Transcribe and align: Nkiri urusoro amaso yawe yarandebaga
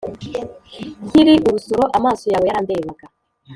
Nkiri 1.07 1.33
urusoro 1.47 1.83
amaso 1.97 2.25
yawe 2.33 2.45
yarandebaga 2.47 3.05